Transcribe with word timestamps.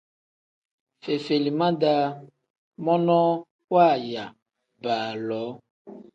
Fefelima-daa 1.03 2.05
monoo 2.85 3.31
waaya 3.73 4.23
baaloo. 4.83 5.49